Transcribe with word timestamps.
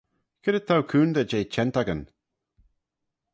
C'red 0.43 0.63
t'ou 0.67 0.79
coontey 0.89 1.27
jeh 1.29 1.47
çhentagyn? 1.53 2.01